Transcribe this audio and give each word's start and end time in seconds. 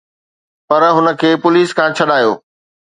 پر 0.67 0.81
هن 0.95 1.05
کي 1.19 1.29
پوليس 1.43 1.69
کان 1.77 1.89
ڇڏايو 1.97 2.31